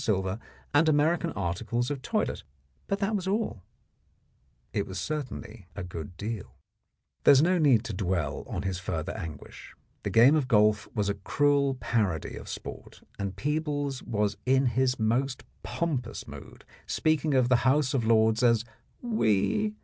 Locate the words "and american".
0.73-1.31